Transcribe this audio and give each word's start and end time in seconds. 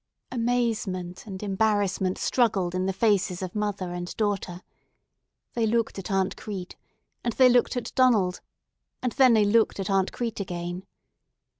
Amazement 0.31 1.27
and 1.27 1.43
embarrassment 1.43 2.17
struggled 2.17 2.73
in 2.73 2.87
the 2.87 2.91
faces 2.91 3.43
of 3.43 3.53
mother 3.53 3.91
and 3.93 4.17
daughter. 4.17 4.63
They 5.53 5.67
looked 5.67 5.99
at 5.99 6.09
Aunt 6.09 6.35
Crete, 6.35 6.75
and 7.23 7.33
they 7.33 7.49
looked 7.49 7.77
at 7.77 7.93
Donald, 7.93 8.41
and 9.03 9.11
then 9.11 9.33
they 9.35 9.45
looked 9.45 9.79
at 9.79 9.91
Aunt 9.91 10.11
Crete 10.11 10.39
again. 10.39 10.87